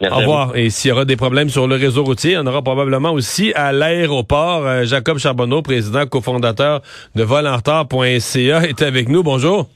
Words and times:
Merci 0.00 0.14
Au 0.14 0.18
revoir. 0.18 0.56
Et 0.56 0.68
s'il 0.70 0.90
y 0.90 0.92
aura 0.92 1.04
des 1.06 1.16
problèmes 1.16 1.48
sur 1.48 1.66
le 1.66 1.76
réseau 1.76 2.04
routier, 2.04 2.36
on 2.38 2.46
aura 2.46 2.60
probablement 2.62 3.12
aussi 3.12 3.52
à 3.54 3.72
l'aéroport. 3.72 4.66
Euh, 4.66 4.84
Jacob 4.84 5.18
Charbonneau, 5.18 5.62
président 5.62 6.04
cofondateur 6.06 6.82
de 7.14 7.22
volenretard.ca, 7.22 8.62
est 8.68 8.82
avec 8.82 9.08
nous. 9.08 9.22
Bonjour. 9.22 9.68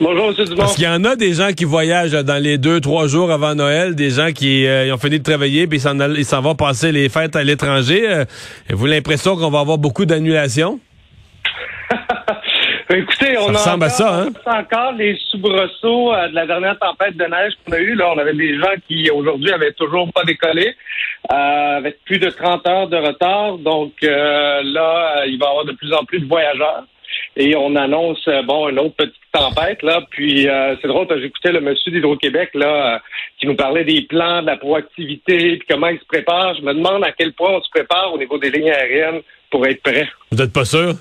Bonjour, 0.00 0.28
M. 0.28 0.34
Dumont. 0.44 0.56
Parce 0.56 0.74
qu'il 0.76 0.84
y 0.84 0.88
en 0.88 1.04
a 1.04 1.16
des 1.16 1.34
gens 1.34 1.50
qui 1.52 1.64
voyagent 1.64 2.12
dans 2.12 2.40
les 2.42 2.58
deux, 2.58 2.80
trois 2.80 3.06
jours 3.08 3.30
avant 3.32 3.54
Noël, 3.56 3.94
des 3.96 4.10
gens 4.10 4.30
qui 4.32 4.66
euh, 4.66 4.86
ils 4.86 4.92
ont 4.92 4.98
fini 4.98 5.18
de 5.18 5.24
travailler 5.24 5.66
puis 5.66 5.78
ils 5.78 5.80
s'en 5.80 5.98
all- 6.00 6.14
ils 6.16 6.24
s'en 6.24 6.40
vont 6.40 6.54
passer 6.54 6.92
les 6.92 7.08
fêtes 7.08 7.34
à 7.36 7.42
l'étranger. 7.42 8.04
Euh, 8.08 8.24
Avez-vous 8.68 8.86
l'impression 8.86 9.36
qu'on 9.36 9.50
va 9.50 9.60
avoir 9.60 9.78
beaucoup 9.78 10.04
d'annulations? 10.06 10.78
Écoutez, 12.96 13.36
on 13.38 13.52
Ça 13.54 13.72
a 13.72 13.74
ressemble 13.74 13.84
à 13.84 13.86
encore, 13.86 13.90
ça, 13.90 14.22
hein? 14.22 14.28
on 14.46 14.50
encore 14.50 14.92
les 14.92 15.18
soubresauts 15.30 16.14
euh, 16.14 16.28
de 16.28 16.34
la 16.34 16.46
dernière 16.46 16.78
tempête 16.78 17.16
de 17.16 17.24
neige 17.24 17.54
qu'on 17.64 17.72
a 17.72 17.78
eue. 17.78 17.94
Là, 17.94 18.12
on 18.14 18.18
avait 18.18 18.34
des 18.34 18.56
gens 18.56 18.74
qui, 18.86 19.10
aujourd'hui, 19.10 19.50
avaient 19.52 19.72
toujours 19.72 20.12
pas 20.12 20.22
décollé, 20.24 20.74
euh, 21.32 21.76
avec 21.78 21.98
plus 22.04 22.18
de 22.18 22.30
30 22.30 22.66
heures 22.68 22.88
de 22.88 22.96
retard. 22.96 23.58
Donc 23.58 23.92
euh, 24.04 24.62
là, 24.62 25.24
il 25.26 25.38
va 25.38 25.46
y 25.46 25.48
avoir 25.48 25.64
de 25.64 25.72
plus 25.72 25.92
en 25.92 26.04
plus 26.04 26.20
de 26.20 26.28
voyageurs. 26.28 26.84
Et 27.36 27.56
on 27.56 27.74
annonce, 27.74 28.28
bon, 28.46 28.68
une 28.68 28.78
autre 28.78 28.94
petite 28.96 29.14
tempête, 29.32 29.82
là. 29.82 30.00
Puis 30.10 30.48
c'est 30.80 30.88
drôle, 30.88 31.06
j'écoutais 31.20 31.52
le 31.52 31.60
monsieur 31.60 31.90
d'Hydro-Québec, 31.90 32.50
là, 32.54 33.00
qui 33.38 33.46
nous 33.46 33.56
parlait 33.56 33.84
des 33.84 34.02
plans, 34.02 34.42
de 34.42 34.46
la 34.46 34.56
proactivité, 34.56 35.56
puis 35.56 35.66
comment 35.68 35.88
il 35.88 35.98
se 35.98 36.04
prépare. 36.06 36.54
Je 36.54 36.62
me 36.62 36.74
demande 36.74 37.04
à 37.04 37.12
quel 37.12 37.32
point 37.32 37.50
on 37.50 37.62
se 37.62 37.70
prépare 37.70 38.12
au 38.12 38.18
niveau 38.18 38.38
des 38.38 38.50
lignes 38.50 38.70
aériennes 38.70 39.20
pour 39.50 39.66
être 39.66 39.82
prêt. 39.82 40.08
Vous 40.30 40.38
n'êtes 40.38 40.52
pas 40.52 40.64
sûr? 40.64 40.94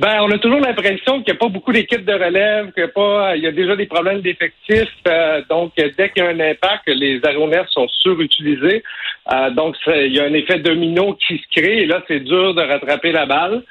Ben, 0.00 0.22
on 0.22 0.30
a 0.30 0.38
toujours 0.38 0.60
l'impression 0.60 1.22
qu'il 1.22 1.34
n'y 1.34 1.36
a 1.36 1.40
pas 1.40 1.48
beaucoup 1.48 1.72
d'équipes 1.72 2.06
de 2.06 2.14
relève, 2.14 2.72
qu'il 2.72 2.84
y 2.84 2.86
a 2.86 2.88
pas, 2.88 3.36
il 3.36 3.42
y 3.42 3.46
a 3.46 3.52
déjà 3.52 3.76
des 3.76 3.84
problèmes 3.84 4.22
d'effectifs. 4.22 4.88
euh, 5.06 5.42
donc, 5.50 5.72
dès 5.76 6.08
qu'il 6.08 6.24
y 6.24 6.26
a 6.26 6.30
un 6.30 6.40
impact, 6.40 6.84
les 6.86 7.20
aéronefs 7.22 7.68
sont 7.68 7.86
surutilisés. 8.00 8.82
Euh, 9.30 9.50
donc, 9.50 9.76
il 9.88 10.16
y 10.16 10.18
a 10.18 10.24
un 10.24 10.32
effet 10.32 10.58
domino 10.58 11.18
qui 11.28 11.36
se 11.36 11.60
crée. 11.60 11.82
Et 11.82 11.86
là, 11.86 12.02
c'est 12.08 12.20
dur 12.20 12.54
de 12.54 12.62
rattraper 12.62 13.12
la 13.12 13.26
balle. 13.26 13.62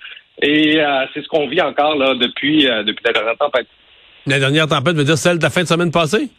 Et 0.44 0.80
euh, 0.80 1.06
c'est 1.16 1.24
ce 1.24 1.28
qu'on 1.28 1.48
vit 1.48 1.62
encore 1.62 1.96
là 1.96 2.14
depuis 2.14 2.68
depuis 2.86 3.04
la 3.06 3.14
dernière 3.14 3.38
tempête. 3.38 3.68
La 4.28 4.38
dernière 4.38 4.68
tempête 4.68 4.96
veut 4.96 5.06
dire 5.06 5.18
celle 5.18 5.40
de 5.40 5.44
la 5.44 5.50
fin 5.50 5.64
de 5.64 5.68
semaine 5.68 5.92
passée? 5.92 6.30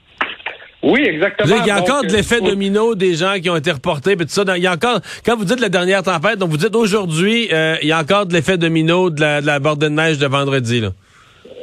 Oui, 0.83 1.03
exactement. 1.03 1.56
Il 1.62 1.67
y 1.67 1.70
a 1.70 1.77
Donc, 1.77 1.91
encore 1.91 2.03
de 2.03 2.12
l'effet 2.12 2.42
euh, 2.42 2.48
domino 2.48 2.95
des 2.95 3.14
gens 3.14 3.34
qui 3.41 3.50
ont 3.50 3.56
été 3.56 3.70
reportés, 3.70 4.17
puis 4.17 4.27
tout 4.27 4.33
ça. 4.33 4.45
Il 4.56 4.62
y 4.62 4.67
a 4.67 4.73
encore, 4.73 5.00
quand 5.27 5.36
vous 5.36 5.45
dites 5.45 5.61
la 5.61 5.69
dernière 5.69 6.03
tempête, 6.03 6.39
donc 6.39 6.50
vous 6.50 6.56
dites 6.56 6.75
aujourd'hui, 6.75 7.48
euh, 7.53 7.77
il 7.83 7.89
y 7.89 7.92
a 7.92 7.98
encore 7.98 8.27
de 8.27 8.33
l'effet 8.33 8.56
domino 8.56 9.11
de 9.11 9.20
la, 9.20 9.41
de 9.42 9.47
la 9.47 9.58
bordée 9.58 9.86
de 9.86 9.92
neige 9.92 10.19
de 10.19 10.27
vendredi. 10.27 10.81
Là. 10.81 10.89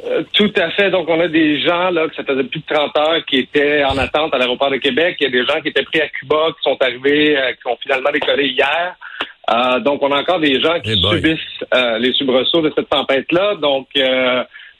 Euh, 0.06 0.22
Tout 0.34 0.52
à 0.56 0.70
fait. 0.70 0.90
Donc, 0.90 1.08
on 1.08 1.20
a 1.20 1.26
des 1.26 1.60
gens 1.60 1.90
là 1.90 2.06
que 2.08 2.14
ça 2.14 2.22
faisait 2.22 2.44
plus 2.44 2.60
de 2.60 2.74
30 2.74 2.96
heures 2.96 3.24
qui 3.26 3.38
étaient 3.38 3.82
en 3.84 3.98
attente 3.98 4.32
à 4.34 4.38
l'aéroport 4.38 4.70
de 4.70 4.76
Québec. 4.76 5.16
Il 5.20 5.24
y 5.24 5.26
a 5.26 5.30
des 5.30 5.44
gens 5.44 5.60
qui 5.60 5.68
étaient 5.68 5.82
pris 5.82 6.00
à 6.00 6.08
Cuba, 6.08 6.46
qui 6.56 6.70
sont 6.70 6.76
arrivés, 6.80 7.36
qui 7.60 7.68
ont 7.68 7.76
finalement 7.82 8.10
décollé 8.12 8.46
hier. 8.46 8.94
Donc, 9.80 10.02
on 10.02 10.12
a 10.12 10.20
encore 10.20 10.38
des 10.40 10.60
gens 10.60 10.78
qui 10.80 10.92
Eh 10.92 11.16
subissent 11.16 11.64
les 11.98 12.12
soubresauts 12.12 12.62
de 12.62 12.72
cette 12.76 12.88
tempête-là. 12.88 13.56
Donc, 13.56 13.88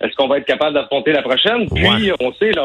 est-ce 0.00 0.14
qu'on 0.16 0.28
va 0.28 0.38
être 0.38 0.46
capable 0.46 0.74
d'affronter 0.74 1.12
la 1.12 1.22
prochaine? 1.22 1.68
Puis, 1.74 1.84
Ouais. 1.84 2.12
on 2.20 2.32
sait, 2.34 2.52
là, 2.52 2.64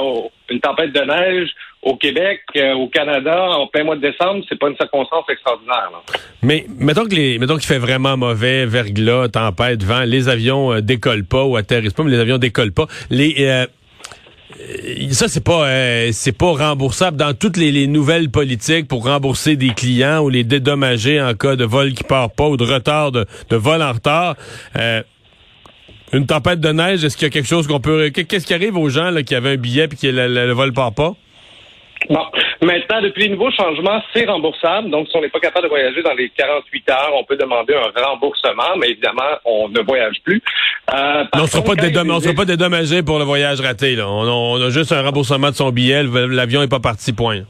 une 0.50 0.60
tempête 0.60 0.94
de 0.94 1.02
neige 1.02 1.50
au 1.82 1.96
Québec, 1.96 2.42
euh, 2.56 2.74
au 2.74 2.88
Canada, 2.88 3.50
en 3.52 3.68
plein 3.68 3.84
mois 3.84 3.96
de 3.96 4.02
décembre, 4.02 4.44
c'est 4.48 4.58
pas 4.58 4.70
une 4.70 4.78
circonstance 4.78 5.26
extraordinaire. 5.30 5.90
là. 5.92 6.02
Mais 6.42 6.66
mettons 6.78 7.06
que 7.06 7.16
les, 7.16 7.40
mettons 7.40 7.56
qu'il 7.56 7.66
fait 7.66 7.80
vraiment 7.80 8.16
mauvais, 8.18 8.66
verglas, 8.66 9.28
tempête, 9.30 9.84
vent, 9.84 10.04
les 10.06 10.30
avions 10.30 10.74
euh, 10.74 10.82
décollent 10.82 11.26
pas 11.26 11.44
ou 11.44 11.58
atterrissent 11.58 11.94
pas, 11.94 12.04
mais 12.04 12.12
les 12.12 12.20
avions 12.20 12.38
décollent 12.38 12.72
pas. 12.72 12.86
Les 13.10 13.36
euh, 13.40 13.66
euh, 14.62 15.08
ça 15.12 15.28
c'est 15.28 15.44
pas 15.44 15.66
euh, 15.68 16.10
c'est 16.14 16.38
pas 16.38 16.52
remboursable 16.52 17.18
dans 17.18 17.34
toutes 17.34 17.58
les, 17.58 17.72
les 17.72 17.88
nouvelles 17.88 18.30
politiques 18.30 18.88
pour 18.88 19.06
rembourser 19.06 19.56
des 19.56 19.70
clients 19.74 20.20
ou 20.22 20.30
les 20.30 20.44
dédommager 20.44 21.20
en 21.22 21.34
cas 21.34 21.56
de 21.56 21.66
vol 21.66 21.94
qui 21.94 22.04
part 22.04 22.30
pas 22.32 22.48
ou 22.48 22.56
de 22.56 22.64
retard 22.64 23.12
de, 23.12 23.26
de 23.50 23.56
vol 23.56 23.82
en 23.82 23.92
retard. 23.92 24.36
Une 26.14 26.26
tempête 26.28 26.60
de 26.60 26.70
neige, 26.70 27.04
est-ce 27.04 27.18
qu'il 27.18 27.26
y 27.28 27.32
a 27.32 27.34
quelque 27.34 27.48
chose 27.48 27.68
qu'on 27.68 27.80
peut 27.80 28.10
qu'est-ce 28.10 28.46
qui 28.46 28.54
arrive 28.54 28.78
aux 28.78 28.90
gens 28.90 29.10
là, 29.10 29.24
qui 29.24 29.34
avaient 29.36 29.52
un 29.54 29.58
billet 29.58 29.88
puis 29.88 29.98
que 29.98 30.08
le, 30.08 30.28
le- 30.28 30.46
le 30.48 30.54
vol 30.54 30.72
part 30.74 30.94
pas? 30.94 31.14
Bon, 32.10 32.20
maintenant, 32.62 33.02
depuis 33.02 33.24
les 33.24 33.30
nouveaux 33.30 33.52
changements, 33.52 34.02
c'est 34.14 34.26
remboursable. 34.26 34.90
Donc, 34.90 35.08
si 35.08 35.16
on 35.16 35.22
n'est 35.22 35.30
pas 35.30 35.40
capable 35.40 35.66
de 35.66 35.70
voyager 35.70 36.02
dans 36.04 36.14
les 36.14 36.30
48 36.36 36.90
heures, 36.90 37.12
on 37.18 37.24
peut 37.24 37.38
demander 37.38 37.74
un 37.76 38.04
remboursement, 38.04 38.76
mais 38.78 38.90
évidemment, 38.90 39.22
on 39.46 39.70
ne 39.70 39.80
voyage 39.82 40.18
plus. 40.24 40.42
Euh, 40.94 41.24
on 41.34 41.48
sera 41.48 41.62
des 41.76 41.94
sera 41.94 42.34
pas 42.34 42.46
dédommagé 42.46 43.04
pour 43.04 43.20
le 43.20 43.24
voyage 43.26 43.62
raté. 43.62 43.96
Là. 43.96 44.10
On, 44.10 44.56
on 44.56 44.62
a 44.62 44.70
juste 44.70 44.92
un 44.92 45.02
remboursement 45.02 45.50
de 45.50 45.56
son 45.56 45.72
billet. 45.72 46.04
le- 46.04 46.28
L'avion 46.28 46.62
est 46.62 46.68
pas 46.68 46.82
parti. 46.82 47.14
Point. 47.14 47.44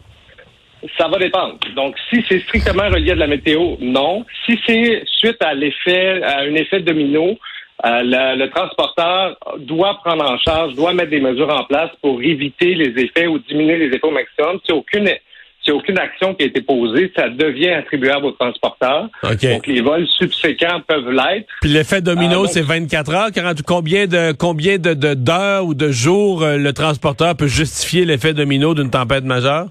Ça 1.00 1.08
va 1.08 1.18
dépendre. 1.18 1.56
Donc, 1.76 1.96
si 2.12 2.24
c'est 2.30 2.42
strictement 2.42 2.88
relié 2.90 3.12
à 3.12 3.16
de 3.16 3.20
la 3.22 3.28
météo, 3.28 3.78
non. 3.80 4.24
Si 4.46 4.60
c'est 4.68 5.02
suite 5.18 5.42
à 5.42 5.54
l'effet, 5.56 6.22
à 6.22 6.42
un 6.42 6.54
effet 6.54 6.82
domino, 6.82 7.40
le, 7.84 8.38
le 8.38 8.50
transporteur 8.50 9.36
doit 9.60 9.96
prendre 10.04 10.24
en 10.24 10.38
charge, 10.38 10.74
doit 10.76 10.94
mettre 10.94 11.10
des 11.12 11.20
mesures 11.20 11.50
en 11.50 11.64
place 11.66 11.90
pour 12.02 12.22
éviter 12.22 12.76
les 12.76 12.94
effets 13.04 13.28
ou 13.28 13.40
diminuer 13.40 13.78
les 13.78 13.88
effets 13.88 14.08
au 14.08 14.12
maximum. 14.12 14.60
Si 14.66 14.72
aucune, 14.72 15.10
si 15.66 15.72
aucune 15.72 15.98
action 15.98 16.34
qui 16.34 16.44
a 16.44 16.46
été 16.48 16.62
posée, 16.62 17.12
ça 17.16 17.30
devient 17.30 17.70
attribuable 17.72 18.26
au 18.26 18.32
transporteur. 18.32 19.10
OK. 19.24 19.46
Donc, 19.50 19.68
les 19.68 19.82
vols 19.82 20.08
subséquents 20.08 20.82
peuvent 20.88 21.10
l'être. 21.12 21.48
Puis 21.62 21.70
l'effet 21.72 22.02
domino, 22.02 22.44
donc- 22.44 22.50
c'est 22.52 22.62
24 22.62 23.14
heures. 23.14 23.32
40 23.32 23.62
combien 23.64 24.08
de 24.08 24.32
combien 24.34 24.78
de 24.78 24.94
de- 24.94 25.14
d'heures 25.14 25.66
ou 25.66 25.74
de 25.74 25.90
jours 25.90 26.44
euh, 26.44 26.58
le 26.58 26.72
transporteur 26.74 27.36
peut 27.36 27.48
justifier 27.48 28.06
l'effet 28.06 28.34
domino 28.34 28.74
d'une 28.74 28.90
tempête 28.92 29.24
majeure? 29.26 29.68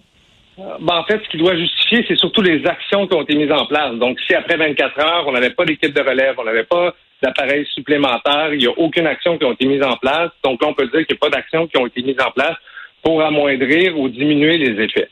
Ben, 0.59 0.97
en 0.97 1.05
fait, 1.05 1.21
ce 1.25 1.29
qui 1.31 1.39
doit 1.39 1.57
justifier, 1.57 2.05
c'est 2.07 2.17
surtout 2.17 2.43
les 2.43 2.65
actions 2.67 3.07
qui 3.07 3.15
ont 3.15 3.23
été 3.23 3.35
mises 3.35 3.53
en 3.53 3.65
place. 3.65 3.95
Donc, 3.95 4.21
si 4.21 4.35
après 4.35 4.57
24 4.57 4.99
heures, 5.01 5.25
on 5.27 5.33
n'avait 5.33 5.51
pas 5.51 5.65
d'équipe 5.65 5.95
de 5.95 6.01
relève, 6.01 6.35
on 6.39 6.45
n'avait 6.45 6.65
pas 6.65 6.95
d'appareils 7.23 7.67
supplémentaires, 7.73 8.53
il 8.53 8.59
n'y 8.59 8.67
a 8.67 8.73
aucune 8.77 9.07
action 9.07 9.39
qui 9.39 9.47
a 9.47 9.51
été 9.51 9.67
mise 9.67 9.83
en 9.83 9.97
place. 9.97 10.31
Donc 10.45 10.61
là, 10.61 10.69
on 10.69 10.75
peut 10.75 10.89
dire 10.89 11.07
qu'il 11.07 11.15
n'y 11.15 11.19
a 11.19 11.31
pas 11.31 11.31
d'actions 11.31 11.67
qui 11.69 11.79
ont 11.79 11.87
été 11.87 12.03
mises 12.03 12.21
en 12.21 12.31
place 12.33 12.57
pour 13.03 13.21
amoindrir 13.23 13.99
ou 13.99 14.09
diminuer 14.09 14.59
les 14.59 14.81
effets. 14.85 15.09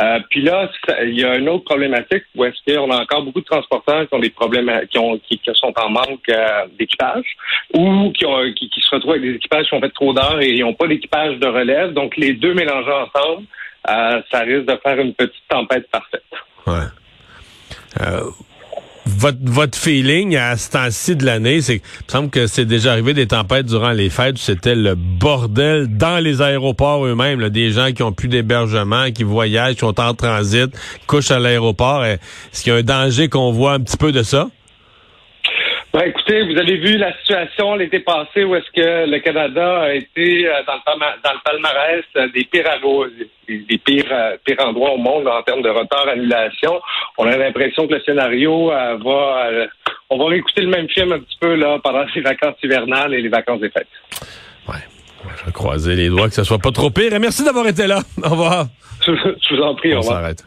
Euh, 0.00 0.18
puis 0.30 0.42
là, 0.42 0.70
il 1.02 1.18
y 1.18 1.24
a 1.24 1.36
une 1.36 1.48
autre 1.48 1.64
problématique 1.64 2.24
où 2.34 2.44
est-ce 2.44 2.74
qu'on 2.74 2.90
a 2.90 3.02
encore 3.02 3.22
beaucoup 3.22 3.40
de 3.40 3.46
transporteurs 3.46 4.08
qui 4.08 4.14
ont 4.14 4.18
des 4.18 4.30
problèmes, 4.30 4.70
qui, 4.90 4.98
ont, 4.98 5.18
qui, 5.18 5.38
sont 5.52 5.72
en 5.76 5.90
manque 5.90 6.26
euh, 6.30 6.66
d'équipage 6.78 7.24
ou 7.74 8.12
qui, 8.12 8.24
ont, 8.24 8.50
qui 8.54 8.70
se 8.80 8.94
retrouvent 8.94 9.12
avec 9.12 9.24
des 9.24 9.34
équipages 9.34 9.66
qui 9.66 9.74
ont 9.74 9.80
fait 9.80 9.90
trop 9.90 10.14
d'heures 10.14 10.40
et 10.40 10.50
ils 10.50 10.60
n'ont 10.60 10.74
pas 10.74 10.86
d'équipage 10.86 11.38
de 11.38 11.46
relève. 11.46 11.92
Donc, 11.92 12.16
les 12.16 12.32
deux 12.32 12.54
mélangés 12.54 12.90
ensemble, 12.90 13.46
euh, 13.88 14.20
ça 14.30 14.40
risque 14.40 14.66
de 14.66 14.78
faire 14.82 14.98
une 14.98 15.14
petite 15.14 15.42
tempête 15.48 15.88
parfaite. 15.90 16.22
Ouais. 16.66 16.86
Euh, 18.00 18.30
votre, 19.06 19.38
votre 19.42 19.78
feeling 19.78 20.36
à 20.36 20.56
ce 20.56 20.70
temps-ci 20.70 21.14
de 21.14 21.26
l'année, 21.26 21.60
c'est 21.60 21.74
me 21.74 21.80
semble 22.08 22.30
que 22.30 22.46
c'est 22.46 22.64
déjà 22.64 22.92
arrivé 22.92 23.12
des 23.12 23.26
tempêtes 23.26 23.66
durant 23.66 23.90
les 23.90 24.08
fêtes, 24.08 24.36
où 24.36 24.38
c'était 24.38 24.74
le 24.74 24.94
bordel 24.94 25.94
dans 25.94 26.22
les 26.22 26.40
aéroports 26.40 27.04
eux-mêmes, 27.04 27.50
des 27.50 27.70
gens 27.70 27.92
qui 27.92 28.02
ont 28.02 28.12
plus 28.12 28.28
d'hébergement, 28.28 29.10
qui 29.12 29.22
voyagent, 29.22 29.74
qui 29.74 29.80
sont 29.80 30.00
en 30.00 30.14
transit, 30.14 30.70
couchent 31.06 31.30
à 31.30 31.38
l'aéroport. 31.38 32.04
Est-ce 32.04 32.62
qu'il 32.62 32.72
y 32.72 32.76
a 32.76 32.78
un 32.78 32.82
danger 32.82 33.28
qu'on 33.28 33.52
voit 33.52 33.74
un 33.74 33.80
petit 33.80 33.98
peu 33.98 34.10
de 34.10 34.22
ça? 34.22 34.48
Ben, 35.94 36.08
écoutez, 36.08 36.42
vous 36.42 36.58
avez 36.58 36.76
vu 36.76 36.96
la 36.96 37.16
situation 37.18 37.76
l'été 37.76 38.00
passé 38.00 38.42
où 38.42 38.56
est-ce 38.56 38.68
que 38.74 39.08
le 39.08 39.18
Canada 39.20 39.82
a 39.82 39.92
été 39.94 40.44
euh, 40.48 40.52
dans, 40.66 40.74
le, 40.74 40.80
palma- 40.84 41.14
dans 41.22 41.32
le 41.34 41.38
palmarès 41.44 42.04
euh, 42.16 42.26
des 42.34 42.42
pires, 42.46 42.64
des, 43.48 44.04
euh, 44.10 44.36
pires 44.44 44.66
endroits 44.66 44.90
au 44.90 44.96
monde 44.96 45.28
en 45.28 45.40
termes 45.44 45.62
de 45.62 45.68
retard, 45.68 46.08
annulation. 46.08 46.80
On 47.16 47.28
a 47.28 47.36
l'impression 47.36 47.86
que 47.86 47.94
le 47.94 48.00
scénario 48.00 48.70
va... 48.70 49.50
on 50.10 50.18
va 50.18 50.24
réécouter 50.26 50.62
le 50.62 50.68
même 50.70 50.88
film 50.88 51.12
un 51.12 51.20
petit 51.20 51.38
peu 51.40 51.54
là 51.54 51.78
pendant 51.78 52.04
les 52.12 52.22
vacances 52.22 52.56
hivernales 52.64 53.14
et 53.14 53.22
les 53.22 53.28
vacances 53.28 53.60
des 53.60 53.70
fêtes. 53.70 53.86
Ouais. 54.68 54.74
Je 55.38 55.44
vais 55.46 55.52
croiser 55.52 55.94
les 55.94 56.08
doigts 56.08 56.28
que 56.28 56.34
ce 56.34 56.42
soit 56.42 56.58
pas 56.58 56.72
trop 56.72 56.90
pire. 56.90 57.12
Et 57.14 57.20
merci 57.20 57.44
d'avoir 57.44 57.68
été 57.68 57.86
là. 57.86 58.00
Au 58.24 58.30
revoir. 58.30 58.66
Je 59.06 59.12
vous 59.54 59.62
en 59.62 59.76
prie, 59.76 59.92
au 59.94 59.98
On 59.98 60.00
revoir. 60.00 60.16
s'arrête. 60.22 60.42